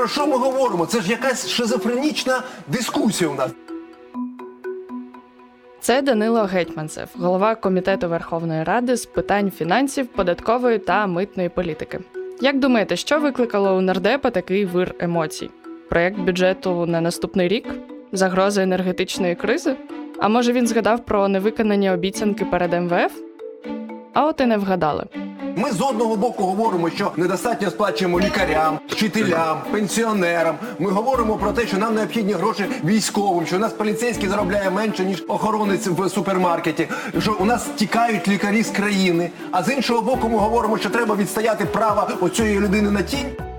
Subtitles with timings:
[0.00, 0.86] Про що ми говоримо?
[0.86, 3.50] Це ж якась шизофренічна дискусія у нас.
[5.80, 12.00] Це Данило Гетьманцев, голова комітету Верховної Ради з питань фінансів, податкової та митної політики.
[12.40, 15.50] Як думаєте, що викликало у нардепа такий вир емоцій?
[15.88, 17.74] Проєкт бюджету на наступний рік?
[18.12, 19.76] Загроза енергетичної кризи?
[20.18, 23.12] А може він згадав про невиконані обіцянки перед МВФ?
[24.12, 25.04] А от і не вгадали.
[25.56, 30.54] Ми з одного боку говоримо, що недостатньо сплачуємо лікарям, вчителям, пенсіонерам.
[30.78, 35.04] Ми говоримо про те, що нам необхідні гроші військовим, що у нас поліцейський заробляє менше
[35.04, 39.30] ніж охоронець в супермаркеті, що у нас тікають лікарі з країни.
[39.50, 43.49] А з іншого боку, ми говоримо, що треба відстояти право оцієї людини на тінь.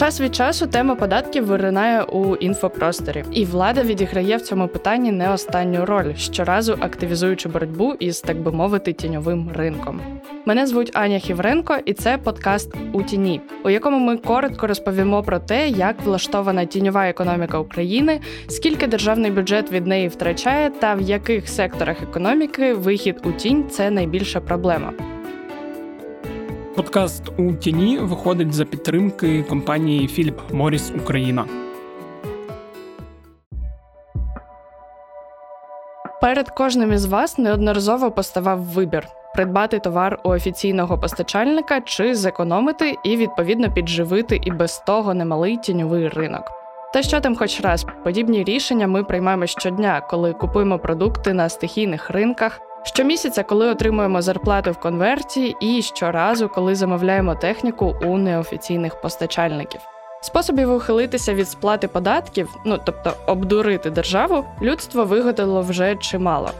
[0.00, 5.32] Час від часу тема податків виринає у інфопросторі, і влада відіграє в цьому питанні не
[5.32, 10.00] останню роль, щоразу активізуючи боротьбу із, так би мовити, тіньовим ринком.
[10.46, 15.38] Мене звуть Аня Хівренко, і це подкаст у тіні, у якому ми коротко розповімо про
[15.38, 21.48] те, як влаштована тіньова економіка України, скільки державний бюджет від неї втрачає, та в яких
[21.48, 24.92] секторах економіки вихід у тінь це найбільша проблема.
[26.76, 31.44] Подкаст у тіні виходить за підтримки компанії Філіп Моріс Україна.
[36.20, 43.16] Перед кожним із вас неодноразово поставав вибір: придбати товар у офіційного постачальника чи зекономити і
[43.16, 46.52] відповідно підживити і без того немалий тіньовий ринок.
[46.92, 52.10] Та що там, хоч раз, подібні рішення ми приймаємо щодня, коли купуємо продукти на стихійних
[52.10, 52.60] ринках.
[52.82, 59.80] Щомісяця, коли отримуємо зарплату в конверті, і щоразу, коли замовляємо техніку у неофіційних постачальників.
[60.22, 66.50] Способів ухилитися від сплати податків, ну тобто обдурити державу, людство вигадало вже чимало.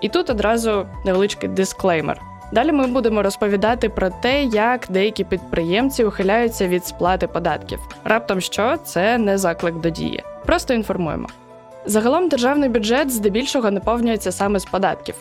[0.00, 2.20] І тут одразу невеличкий дисклеймер.
[2.52, 7.78] Далі ми будемо розповідати про те, як деякі підприємці ухиляються від сплати податків.
[8.04, 10.22] Раптом що це не заклик до дії.
[10.46, 11.28] Просто інформуємо.
[11.86, 15.14] Загалом державний бюджет здебільшого наповнюється саме з податків.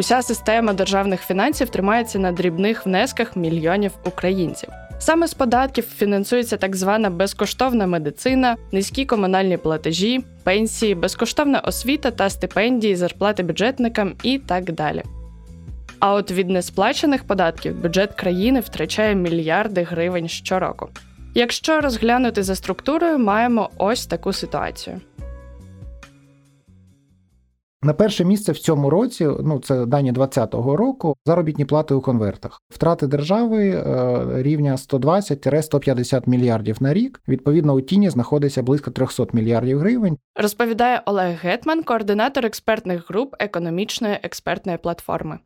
[0.00, 4.68] Уся система державних фінансів тримається на дрібних внесках мільйонів українців.
[4.98, 12.30] Саме з податків фінансується так звана безкоштовна медицина, низькі комунальні платежі, пенсії, безкоштовна освіта та
[12.30, 15.02] стипендії, зарплати бюджетникам і так далі.
[15.98, 20.88] А от від несплачених податків бюджет країни втрачає мільярди гривень щороку.
[21.34, 25.00] Якщо розглянути за структурою, маємо ось таку ситуацію.
[27.82, 32.62] На перше місце в цьому році, ну це дані 2020 року, заробітні плати у конвертах.
[32.68, 37.22] Втрати держави е, рівня 120-150 мільярдів на рік.
[37.28, 40.18] Відповідно, у тіні знаходиться близько 300 мільярдів гривень.
[40.36, 45.38] Розповідає Олег Гетман, координатор експертних груп економічної експертної платформи.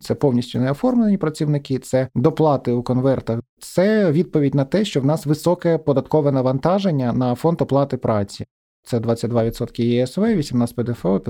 [0.00, 3.40] Це повністю не оформлені працівники, це доплати у конвертах.
[3.58, 8.46] Це відповідь на те, що в нас високе податкове навантаження на фонд оплати праці.
[8.82, 11.20] Це 22% ЄСВ, 18 ПДФО,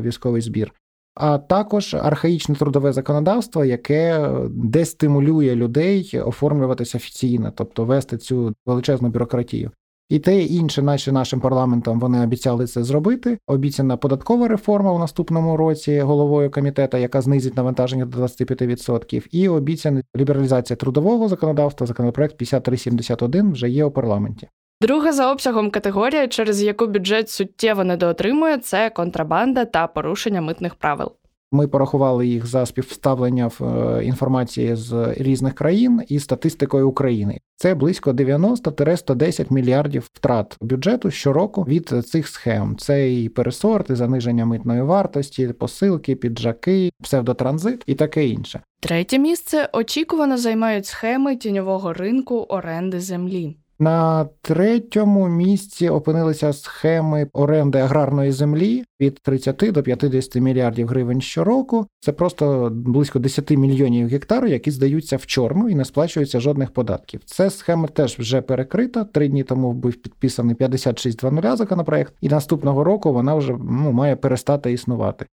[0.00, 0.72] військовий збір.
[1.14, 9.70] А також архаїчне трудове законодавство, яке дестимулює людей оформлюватися офіційно, тобто вести цю величезну бюрократію.
[10.10, 13.38] І те і інше, наче нашим парламентом вони обіцяли це зробити.
[13.46, 20.02] Обіцяна податкова реформа у наступному році головою комітету, яка знизить навантаження до 25%, і обіцяна
[20.16, 21.86] лібералізація трудового законодавства.
[21.86, 24.48] Законопроект 5371 вже є у парламенті.
[24.82, 31.12] Друга за обсягом категорія, через яку бюджет суттєво недоотримує, це контрабанда та порушення митних правил.
[31.52, 37.40] Ми порахували їх за співставлення в е, інформації з різних країн і статистикою України.
[37.56, 42.76] Це близько 90-110 мільярдів втрат бюджету щороку від цих схем.
[42.78, 48.60] Це і пересорти, заниження митної вартості, посилки, піджаки, псевдотранзит і таке інше.
[48.80, 53.56] Третє місце очікувано займають схеми тіньового ринку оренди землі.
[53.80, 61.86] На третьому місці опинилися схеми оренди аграрної землі від 30 до 50 мільярдів гривень щороку.
[62.00, 67.20] Це просто близько 10 мільйонів гектарів, які здаються в чорну і не сплачуються жодних податків.
[67.24, 69.04] Це схема теж вже перекрита.
[69.04, 74.72] Три дні тому був підписаний 56.00 законопроект, і наступного року вона вже ну, має перестати
[74.72, 75.26] існувати.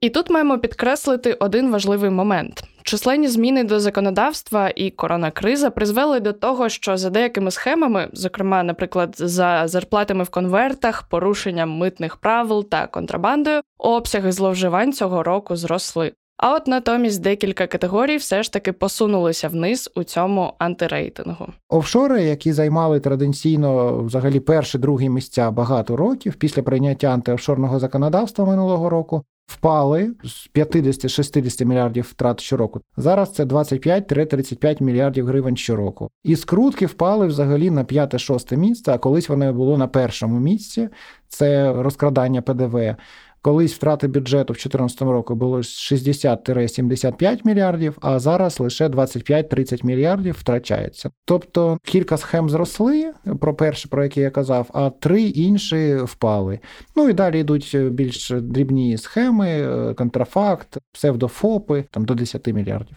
[0.00, 6.32] І тут маємо підкреслити один важливий момент: численні зміни до законодавства і коронакриза призвели до
[6.32, 12.86] того, що за деякими схемами, зокрема, наприклад, за зарплатами в конвертах, порушенням митних правил та
[12.86, 16.12] контрабандою, обсяги зловживань цього року зросли.
[16.36, 21.48] А от натомість декілька категорій все ж таки посунулися вниз у цьому антирейтингу.
[21.68, 28.90] Офшори, які займали традиційно взагалі перші другі місця багато років після прийняття антиофшорного законодавства минулого
[28.90, 32.80] року, впали з 50-60 мільярдів втрат щороку.
[32.96, 36.10] Зараз це 25-35 мільярдів гривень щороку.
[36.24, 40.88] І скрутки впали взагалі на 5-6 місце, а колись вони було на першому місці.
[41.28, 42.96] Це розкрадання ПДВ.
[43.42, 51.10] Колись втрати бюджету в 2014 році було 60-75 мільярдів, а зараз лише 25-30 мільярдів втрачається.
[51.24, 56.58] Тобто кілька схем зросли, про перше, про які я казав, а три інші впали.
[56.96, 62.96] Ну і далі йдуть більш дрібні схеми, контрафакт, псевдофопи там до 10 мільярдів.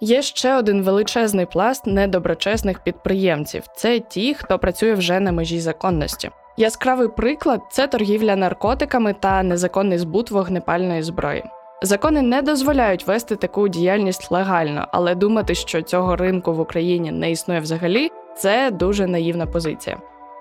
[0.00, 6.30] Є ще один величезний пласт недоброчесних підприємців це ті, хто працює вже на межі законності.
[6.56, 11.44] Яскравий приклад це торгівля наркотиками та незаконний збут вогнепальної зброї.
[11.82, 17.30] Закони не дозволяють вести таку діяльність легально, але думати, що цього ринку в Україні не
[17.30, 19.96] існує взагалі, це дуже наївна позиція.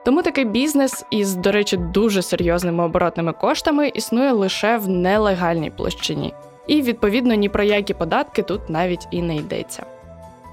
[0.06, 6.34] Тому такий бізнес із, до речі, дуже серйозними оборотними коштами існує лише в нелегальній площині,
[6.68, 9.84] і відповідно ні про які податки тут навіть і не йдеться.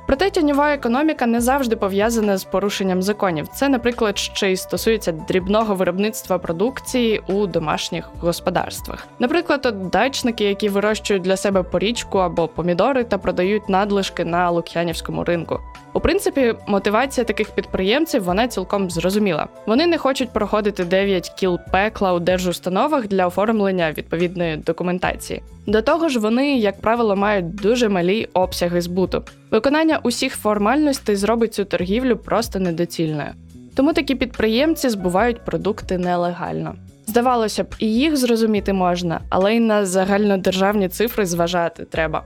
[0.09, 3.49] Проте тіньова економіка не завжди пов'язана з порушенням законів.
[3.49, 9.07] Це, наприклад, ще й стосується дрібного виробництва продукції у домашніх господарствах.
[9.19, 15.25] Наприклад, от дачники, які вирощують для себе порічку або помідори та продають надлишки на лук'янівському
[15.25, 15.61] ринку.
[15.93, 19.47] У принципі, мотивація таких підприємців вона цілком зрозуміла.
[19.67, 25.43] Вони не хочуть проходити 9 кіл пекла у держустановах для оформлення відповідної документації.
[25.67, 29.23] До того ж, вони, як правило, мають дуже малі обсяги збуту.
[29.51, 33.31] Виконання усіх формальностей зробить цю торгівлю просто недоцільною.
[33.75, 36.75] Тому такі підприємці збувають продукти нелегально.
[37.07, 42.23] Здавалося б, і їх зрозуміти можна, але й на загальнодержавні цифри зважати треба.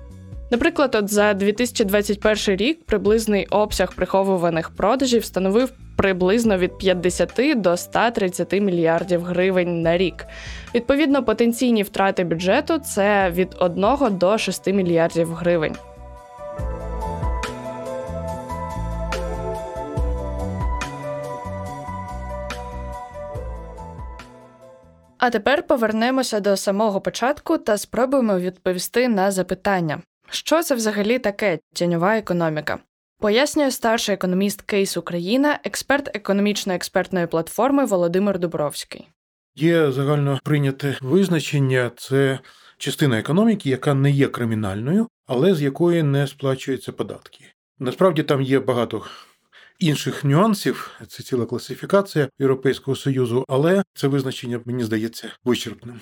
[0.52, 8.52] Наприклад, от за 2021 рік приблизний обсяг приховуваних продажів становив приблизно від 50 до 130
[8.52, 10.26] мільярдів гривень на рік.
[10.74, 15.76] Відповідно, потенційні втрати бюджету це від 1 до 6 мільярдів гривень.
[25.18, 30.02] А тепер повернемося до самого початку та спробуємо відповісти на запитання,
[30.34, 32.78] що це взагалі таке тіньова економіка.
[33.18, 39.08] Пояснює старший економіст Кейс Україна, експерт економічно експертної платформи Володимир Дубровський.
[39.56, 42.38] Є загально прийняте визначення це
[42.78, 47.44] частина економіки, яка не є кримінальною, але з якої не сплачуються податки.
[47.78, 49.02] Насправді там є багато
[49.78, 56.00] інших нюансів, це ціла класифікація Європейського союзу, але це визначення мені здається вичерпним.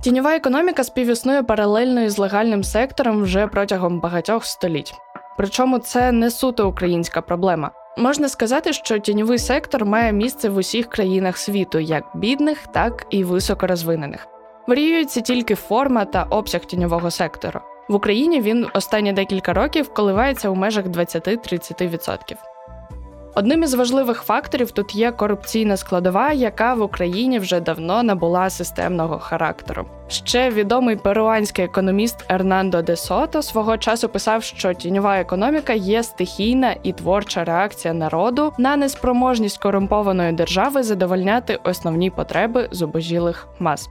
[0.00, 4.94] Тіньова економіка співіснує паралельно із легальним сектором вже протягом багатьох століть.
[5.36, 7.70] Причому це не суто українська проблема.
[7.98, 13.24] Можна сказати, що тіньовий сектор має місце в усіх країнах світу, як бідних, так і
[13.24, 14.26] високорозвинених.
[14.66, 17.60] Варіюється тільки форма та обсяг тіньового сектору.
[17.88, 22.49] В Україні він останні декілька років коливається у межах 20-30%.
[23.34, 29.18] Одним із важливих факторів тут є корупційна складова, яка в Україні вже давно набула системного
[29.18, 29.86] характеру.
[30.08, 36.76] Ще відомий перуанський економіст Ернандо де Сото свого часу писав, що тіньова економіка є стихійна
[36.82, 43.88] і творча реакція народу на неспроможність корумпованої держави задовольняти основні потреби зубожілих мас.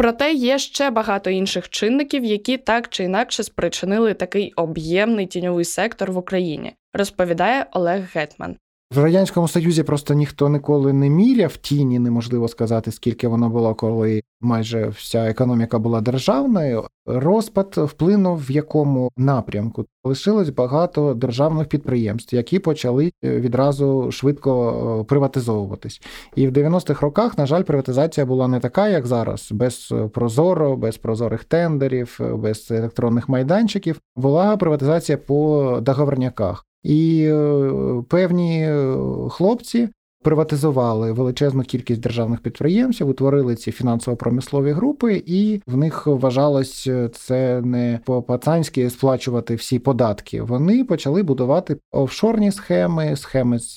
[0.00, 6.12] Проте є ще багато інших чинників, які так чи інакше спричинили такий об'ємний тіньовий сектор
[6.12, 8.56] в Україні, розповідає Олег Гетман.
[8.94, 14.22] В радянському союзі просто ніхто ніколи не міряв тіні, неможливо сказати, скільки воно було, коли
[14.40, 16.84] майже вся економіка була державною.
[17.06, 19.86] Розпад вплинув в якому напрямку.
[20.04, 26.02] Лишилось багато державних підприємств, які почали відразу швидко приватизовуватись.
[26.36, 30.96] І в 90-х роках, на жаль, приватизація була не така, як зараз, без прозоро, без
[30.96, 34.00] прозорих тендерів, без електронних майданчиків.
[34.16, 36.66] Була приватизація по договорняках.
[36.82, 38.96] І е, певні е,
[39.30, 39.88] хлопці
[40.22, 47.60] приватизували величезну кількість державних підприємців, утворили ці фінансово-промислові групи, і в них вважалось е, це
[47.60, 50.42] не по пацанськи сплачувати всі податки.
[50.42, 53.76] Вони почали будувати офшорні схеми, схеми з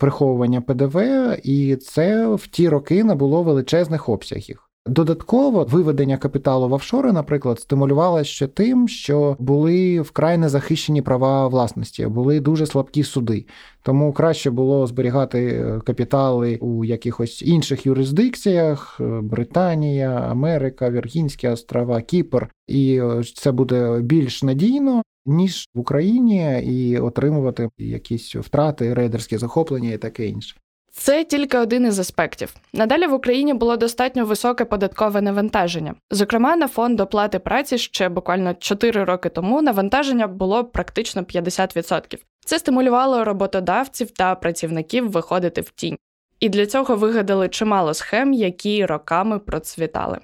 [0.00, 0.98] приховування ПДВ,
[1.42, 4.73] і це в ті роки набуло величезних обсягів.
[4.86, 12.06] Додатково виведення капіталу в офшори, наприклад, стимулювалося ще тим, що були вкрай незахищені права власності,
[12.06, 13.46] були дуже слабкі суди.
[13.82, 22.02] Тому краще було зберігати е, капітали у якихось інших юрисдикціях: е, Британія, Америка, Віргінські острова,
[22.02, 25.02] Кіпр, і е, це буде більш надійно.
[25.26, 30.56] Ніж в Україні і отримувати якісь втрати, рейдерські захоплення і таке інше.
[30.96, 32.54] Це тільки один із аспектів.
[32.72, 35.94] Надалі в Україні було достатньо високе податкове навантаження.
[36.10, 42.18] Зокрема, на фонд оплати праці ще буквально 4 роки тому навантаження було практично 50%.
[42.44, 45.96] Це стимулювало роботодавців та працівників виходити в тінь.
[46.40, 50.18] І для цього вигадали чимало схем, які роками процвітали.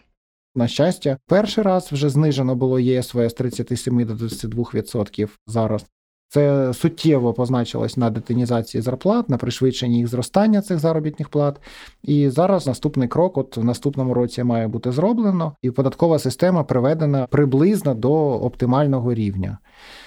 [0.55, 5.87] На щастя, перший раз вже знижено було ЄСВ з 37 до 22% зараз.
[6.33, 11.61] Це суттєво позначилось на детинізації зарплат, на пришвидшенні їх зростання цих заробітних плат.
[12.03, 17.27] І зараз наступний крок, от в наступному році, має бути зроблено, і податкова система приведена
[17.31, 19.59] приблизно до оптимального рівня.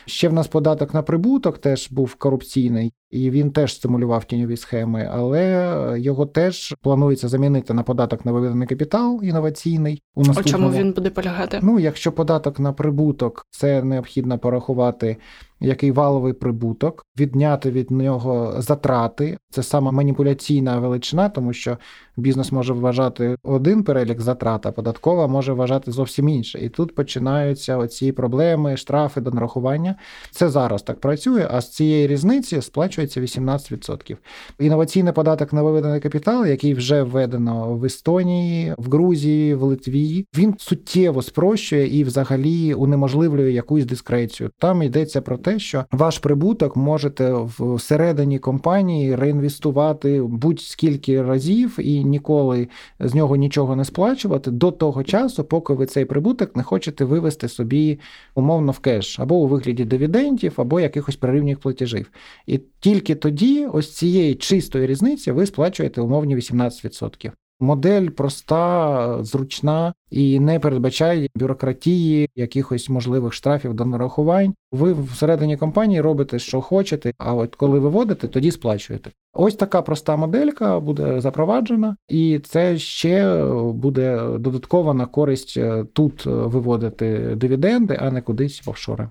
[0.06, 5.10] Ще в нас податок на прибуток теж був корупційний, і він теж стимулював тіньові схеми,
[5.14, 10.02] але його теж планується замінити на податок на виведений капітал інноваційний.
[10.16, 10.52] У наступному...
[10.52, 11.60] чому він буде полягати?
[11.62, 15.18] Ну, якщо податок на прибуток, це необхідно порахувати.
[15.66, 21.78] Який валовий прибуток, відняти від нього затрати, це саме маніпуляційна величина, тому що
[22.18, 26.60] бізнес може вважати один перелік затрат, а податкова може вважати зовсім інше.
[26.60, 29.96] І тут починаються оці проблеми, штрафи до нарахування.
[30.32, 34.18] Це зараз так працює, а з цієї різниці сплачується 18%.
[34.60, 40.56] Інноваційний податок на виведений капітал, який вже введено в Естонії, в Грузії, в Литві, він
[40.58, 44.50] суттєво спрощує і взагалі унеможливлює якусь дискрецію.
[44.60, 52.68] Там йдеться про те, що ваш прибуток можете всередині компанії реінвестувати будь-скільки разів і ніколи
[53.00, 57.48] з нього нічого не сплачувати до того часу, поки ви цей прибуток не хочете вивести
[57.48, 58.00] собі
[58.36, 62.12] умовно в кеш або у вигляді дивідендів, або якихось прирівніх платежів.
[62.48, 67.32] І тільки тоді, ось цієї чистої різниці, ви сплачуєте умовні 18%.
[67.60, 74.54] Модель проста, зручна і не передбачає бюрократії, якихось можливих штрафів до нарахувань.
[74.72, 79.12] Ви всередині компанії робите, що хочете, а от коли виводите, тоді сплачуєте.
[79.34, 86.26] Ось така проста моделька буде запроваджена, і це ще буде додаткова на користь е, тут
[86.26, 89.10] виводити дивіденди, а не кудись в офшори.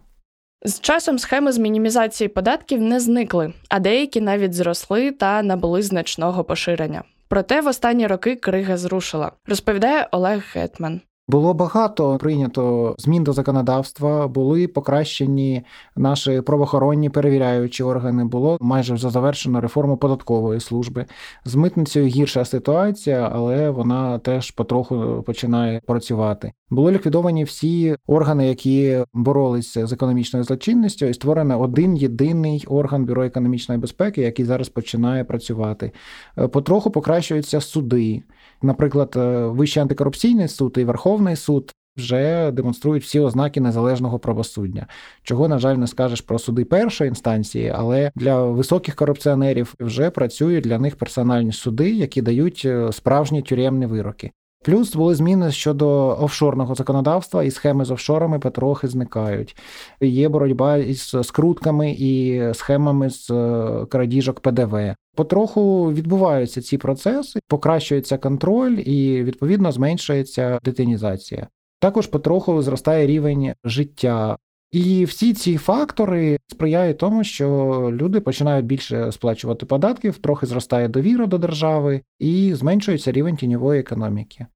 [0.64, 6.44] З часом схеми з мінімізації податків не зникли, а деякі навіть зросли та набули значного
[6.44, 7.02] поширення.
[7.32, 11.00] Проте в останні роки крига зрушила, розповідає Олег Гетман.
[11.28, 15.62] Було багато прийнято змін до законодавства, були покращені
[15.96, 18.24] наші правоохоронні перевіряючі органи.
[18.24, 21.06] Було майже вже завершено реформу податкової служби.
[21.44, 26.52] З митницею гірша ситуація, але вона теж потроху починає працювати.
[26.70, 33.24] Були ліквідовані всі органи, які боролися з економічною злочинністю, і створено один єдиний орган бюро
[33.24, 35.92] економічної безпеки, який зараз починає працювати.
[36.38, 38.22] Е, потроху покращуються суди.
[38.62, 41.72] Наприклад, е, Вищий антикорупційний суд і Верховний суд.
[41.96, 44.86] Вже демонструють всі ознаки незалежного правосуддя,
[45.22, 50.64] чого, на жаль, не скажеш про суди першої інстанції, але для високих корупціонерів вже працюють
[50.64, 54.30] для них персональні суди, які дають е, справжні тюремні вироки.
[54.64, 59.56] Плюс були зміни щодо офшорного законодавства, і схеми з офшорами потрохи зникають.
[60.00, 64.94] Є боротьба із скрутками і схемами з е, крадіжок ПДВ.
[65.16, 71.48] Потроху відбуваються ці процеси, покращується контроль і відповідно зменшується детинізація.
[71.80, 74.36] Також потроху зростає рівень життя.
[74.72, 77.46] І всі ці фактори сприяють тому, що
[77.92, 84.46] люди починають більше сплачувати податків, трохи зростає довіра до держави і зменшується рівень тіньової економіки.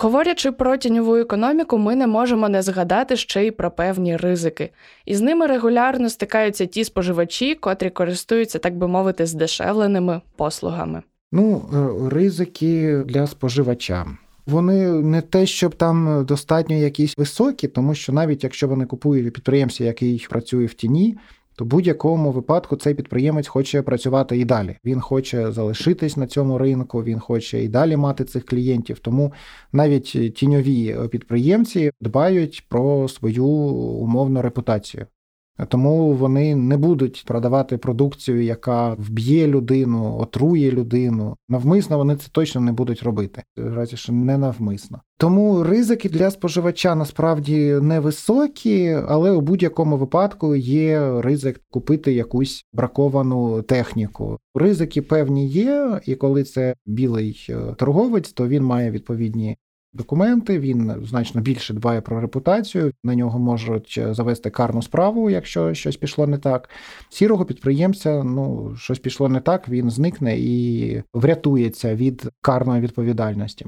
[0.00, 4.70] Говорячи про тіньову економіку, ми не можемо не згадати ще й про певні ризики.
[5.06, 11.02] І з ними регулярно стикаються ті споживачі, котрі користуються, так би мовити, здешевленими послугами.
[11.32, 14.06] Ну, е, ризики для споживача.
[14.46, 19.84] Вони не те, щоб там достатньо якісь високі, тому що навіть якщо вони купують підприємця,
[19.84, 21.18] який працює в тіні,
[21.58, 24.76] то в будь-якому випадку цей підприємець хоче працювати і далі.
[24.84, 28.98] Він хоче залишитись на цьому ринку, він хоче і далі мати цих клієнтів.
[28.98, 29.32] Тому
[29.72, 35.06] навіть тіньові підприємці дбають про свою умовну репутацію.
[35.68, 41.36] Тому вони не будуть продавати продукцію, яка вб'є людину, отрує людину.
[41.48, 45.00] Навмисно вони це точно не будуть робити, разі що не навмисно.
[45.18, 53.62] Тому ризики для споживача насправді невисокі, але у будь-якому випадку є ризик купити якусь браковану
[53.62, 54.38] техніку.
[54.54, 59.56] Ризики певні є, і коли це білий е, торговець, то він має відповідні
[59.98, 60.58] документи.
[60.58, 62.92] Він значно більше дбає про репутацію.
[63.04, 66.68] На нього можуть е, завести карну справу, якщо щось пішло не так.
[67.08, 73.66] Сірого підприємця, ну щось пішло не так, він зникне і врятується від карної відповідальності.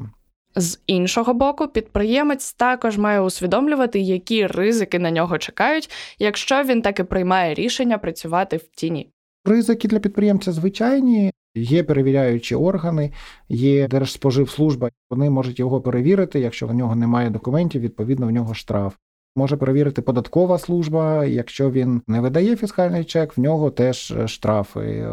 [0.57, 7.05] З іншого боку, підприємець також має усвідомлювати, які ризики на нього чекають, якщо він таки
[7.05, 9.11] приймає рішення працювати в тіні.
[9.45, 11.33] Ризики для підприємця звичайні.
[11.54, 13.12] Є перевіряючі органи,
[13.49, 14.90] є Держспоживслужба.
[15.11, 16.40] Вони можуть його перевірити.
[16.40, 18.95] Якщо в нього немає документів, відповідно в нього штраф.
[19.37, 21.25] Може перевірити податкова служба.
[21.25, 25.09] Якщо він не видає фіскальний чек, в нього теж штрафи.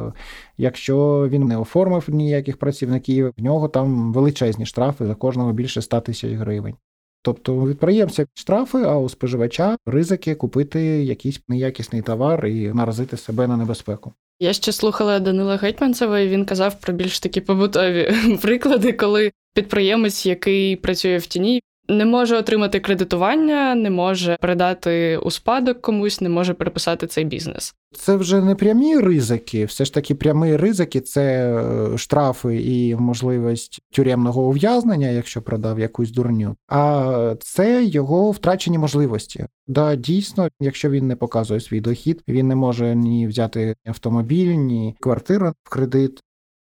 [0.57, 6.01] Якщо він не оформив ніяких працівників, в нього там величезні штрафи за кожного більше 100
[6.01, 6.75] тисяч гривень.
[7.21, 13.47] Тобто у підприємця штрафи, а у споживача ризики купити якийсь неякісний товар і наразити себе
[13.47, 14.13] на небезпеку.
[14.39, 20.25] Я ще слухала Данила Гетьманцева, і він казав про більш такі побутові приклади, коли підприємець,
[20.25, 26.29] який працює в тіні, не може отримати кредитування, не може передати у спадок комусь, не
[26.29, 27.75] може переписати цей бізнес.
[27.91, 33.79] Це вже не прямі ризики, все ж таки прямі ризики це е, штрафи і можливість
[33.91, 36.55] тюремного ув'язнення, якщо продав якусь дурню.
[36.67, 39.45] А це його втрачені можливості.
[39.67, 44.95] Да, дійсно, якщо він не показує свій дохід, він не може ні взяти автомобіль, ні
[44.99, 46.19] квартиру в кредит.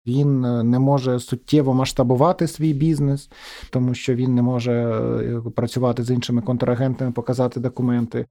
[0.07, 3.31] Він е, не може суттєво масштабувати свій бізнес,
[3.71, 8.27] тому що він не може е, працювати з іншими контрагентами, показати документи.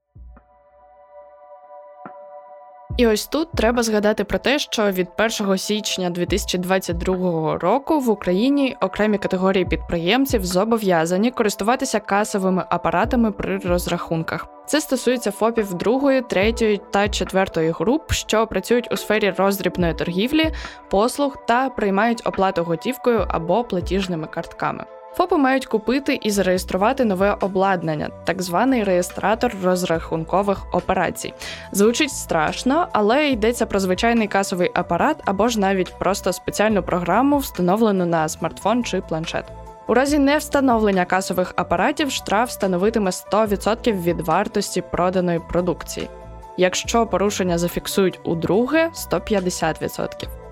[2.97, 5.07] І ось тут треба згадати про те, що від
[5.41, 14.47] 1 січня 2022 року в Україні окремі категорії підприємців зобов'язані користуватися касовими апаратами при розрахунках.
[14.65, 20.51] Це стосується ФОПів другої, третьої та четвертої груп, що працюють у сфері роздрібної торгівлі,
[20.89, 24.85] послуг та приймають оплату готівкою або платіжними картками.
[25.15, 31.34] ФОПи мають купити і зареєструвати нове обладнання, так званий реєстратор розрахункових операцій.
[31.72, 38.05] Звучить страшно, але йдеться про звичайний касовий апарат або ж навіть просто спеціальну програму, встановлену
[38.05, 39.46] на смартфон чи планшет.
[39.88, 46.10] У разі невстановлення касових апаратів штраф становитиме 100% від вартості проданої продукції.
[46.58, 50.42] Якщо порушення зафіксують удруге 150%.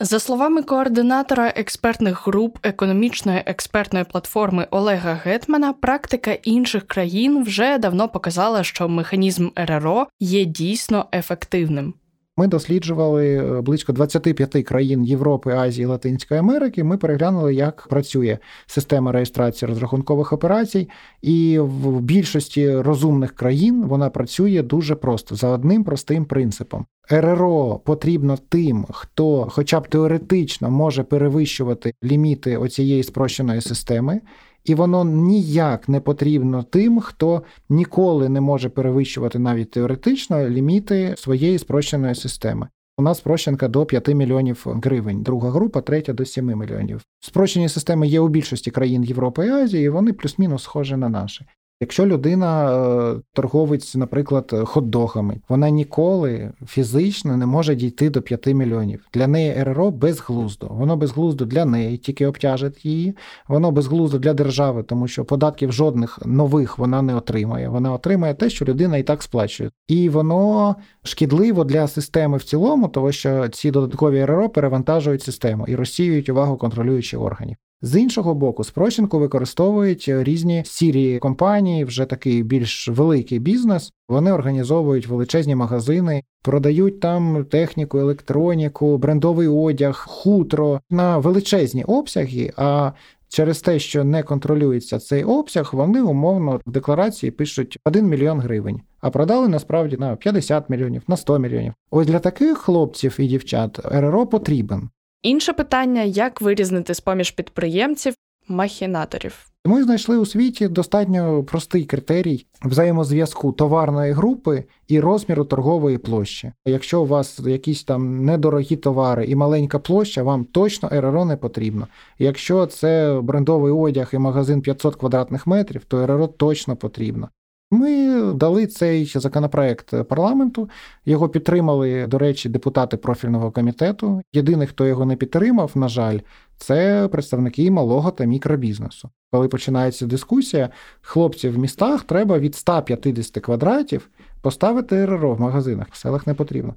[0.00, 8.08] За словами координатора експертних груп економічної експертної платформи Олега Гетмана, практика інших країн вже давно
[8.08, 11.94] показала, що механізм РРО є дійсно ефективним.
[12.38, 16.84] Ми досліджували е, близько 25 країн Європи, Азії, Латинської Америки.
[16.84, 20.88] Ми переглянули, як працює система реєстрації розрахункових операцій,
[21.22, 26.86] і в більшості розумних країн вона працює дуже просто за одним простим принципом.
[27.10, 34.20] РРО потрібно тим, хто, хоча б теоретично, може перевищувати ліміти оцієї спрощеної системи
[34.66, 41.58] і воно ніяк не потрібно тим, хто ніколи не може перевищувати навіть теоретично ліміти своєї
[41.58, 42.68] спрощеної системи.
[42.98, 47.02] У нас спрощенка до 5 мільйонів гривень, друга група, третя до 7 мільйонів.
[47.20, 51.46] Спрощені системи є у більшості країн Європи і Азії, і вони плюс-мінус схожі на наші.
[51.80, 59.06] Якщо людина е, торговець, наприклад, хот-догами, вона ніколи фізично не може дійти до 5 мільйонів.
[59.14, 60.66] Для неї РРО безглуздо.
[60.66, 63.16] Воно безглуздо для неї, тільки обтяжить її.
[63.48, 67.68] Воно безглуздо для держави, тому що податків жодних нових вона не отримає.
[67.68, 69.70] Вона отримає те, що людина і так сплачує.
[69.88, 75.76] І воно шкідливо для системи в цілому, тому що ці додаткові РРО перевантажують систему і
[75.76, 77.56] розсіюють увагу контролюючих органів.
[77.82, 83.92] З іншого боку, спрощенку використовують різні сірі компанії, вже такий більш великий бізнес.
[84.08, 92.52] Вони організовують величезні магазини, продають там техніку, електроніку, брендовий одяг, хутро на величезні обсяги.
[92.56, 92.92] А
[93.28, 98.80] через те, що не контролюється цей обсяг, вони умовно в декларації пишуть 1 мільйон гривень,
[99.00, 101.72] а продали насправді на 50 мільйонів, на 100 мільйонів.
[101.90, 104.90] Ось для таких хлопців і дівчат РРО потрібен.
[105.26, 108.14] Інше питання: як вирізнити з поміж підприємців
[108.48, 109.46] махінаторів?
[109.64, 116.52] Ми знайшли у світі достатньо простий критерій взаємозв'язку товарної групи і розміру торгової площі.
[116.66, 121.86] Якщо у вас якісь там недорогі товари і маленька площа, вам точно РРО не потрібно.
[122.18, 127.28] Якщо це брендовий одяг і магазин 500 квадратних метрів, то РРО точно потрібно.
[127.70, 130.70] Ми дали цей законопроект парламенту.
[131.06, 134.22] Його підтримали, до речі, депутати профільного комітету.
[134.32, 136.18] Єдиний, хто його не підтримав, на жаль,
[136.56, 139.10] це представники малого та мікробізнесу.
[139.32, 140.68] Коли починається дискусія,
[141.00, 146.74] хлопців в містах треба від 150 квадратів поставити РРО в магазинах, в селах не потрібно.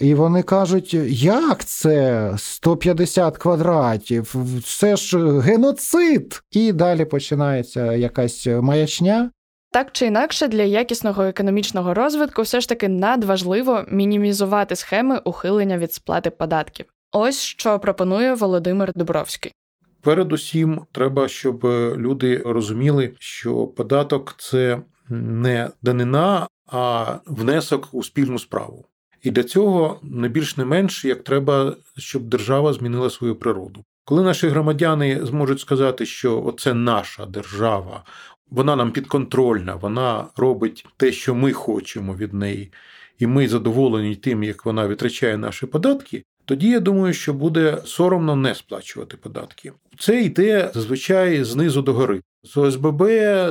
[0.00, 4.34] І вони кажуть, як це 150 квадратів?
[4.64, 6.42] Це ж геноцид!
[6.50, 9.30] І далі починається якась маячня.
[9.72, 15.92] Так чи інакше, для якісного економічного розвитку все ж таки надважливо мінімізувати схеми ухилення від
[15.92, 16.86] сплати податків.
[17.12, 19.52] Ось що пропонує Володимир Дубровський.
[20.00, 21.64] Передусім, треба, щоб
[21.96, 28.84] люди розуміли, що податок це не данина, а внесок у спільну справу.
[29.22, 33.84] І для цього не більш не менш як треба, щоб держава змінила свою природу.
[34.04, 38.04] Коли наші громадяни зможуть сказати, що це наша держава,
[38.52, 42.72] вона нам підконтрольна, вона робить те, що ми хочемо від неї,
[43.18, 48.36] і ми задоволені тим, як вона витрачає наші податки, тоді я думаю, що буде соромно
[48.36, 49.72] не сплачувати податки.
[49.98, 52.22] Це йде зазвичай знизу до гори.
[52.44, 53.02] З ОСББ,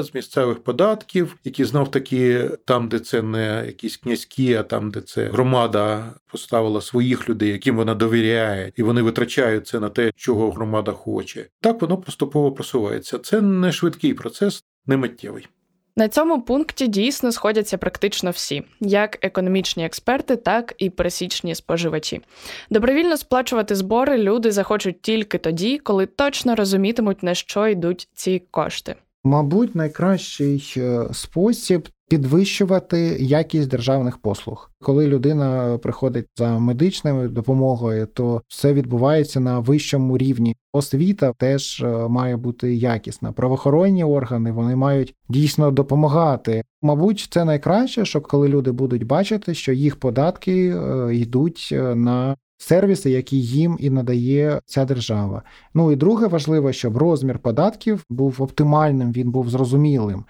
[0.03, 5.01] з місцевих податків, які знов таки там, де це не якісь князькі, а там, де
[5.01, 10.51] це громада поставила своїх людей, яким вона довіряє, і вони витрачають це на те, чого
[10.51, 11.47] громада хоче.
[11.61, 13.19] Так воно поступово просувається.
[13.19, 15.47] Це не швидкий процес, не миттєвий.
[15.95, 22.21] На цьому пункті дійсно сходяться практично всі, як економічні експерти, так і пересічні споживачі.
[22.69, 28.95] Добровільно сплачувати збори люди захочуть тільки тоді, коли точно розумітимуть, на що йдуть ці кошти.
[29.23, 34.71] Мабуть, найкращий е, спосіб підвищувати якість державних послуг.
[34.81, 40.55] Коли людина приходить за медичною допомогою, то все відбувається на вищому рівні.
[40.73, 43.31] Освіта теж е, має бути якісна.
[43.31, 46.63] Правоохоронні органи вони мають дійсно допомагати.
[46.81, 52.35] Мабуть, це найкраще, що коли люди будуть бачити, що їх податки е, йдуть е, на
[52.57, 55.43] сервіси, які їм і надає ця держава.
[55.73, 60.23] Ну і друге важливо, щоб розмір податків був оптимальним, він був зрозумілим.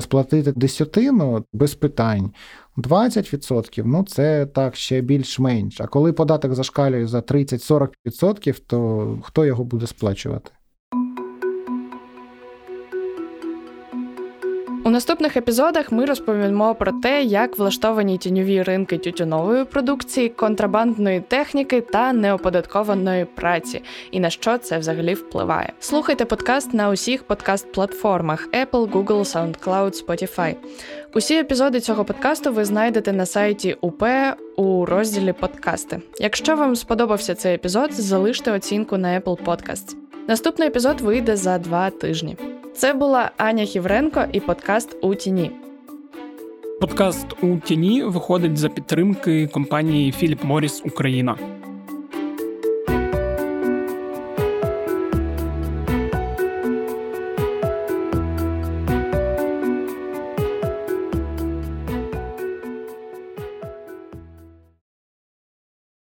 [0.00, 2.32] Сплатити десятину без питань.
[2.76, 5.80] 20% ну це так ще більш-менш.
[5.80, 10.50] А коли податок зашкалює за 30-40%, то хто його буде сплачувати?
[14.84, 21.80] У наступних епізодах ми розповімо про те, як влаштовані тіньові ринки тютюнової продукції, контрабандної техніки
[21.80, 25.72] та неоподаткованої праці, і на що це взагалі впливає.
[25.80, 30.54] Слухайте подкаст на усіх подкаст-платформах Apple, Google, SoundCloud, Spotify.
[31.14, 34.04] Усі епізоди цього подкасту ви знайдете на сайті УП
[34.56, 36.00] у розділі Подкасти.
[36.20, 39.94] Якщо вам сподобався цей епізод, залиште оцінку на Apple Podcasts.
[40.28, 42.36] Наступний епізод вийде за два тижні.
[42.80, 45.50] Це була Аня Хівренко і подкаст у тіні.
[46.80, 51.36] Подкаст у тіні виходить за підтримки компанії Філіп Моріс Україна.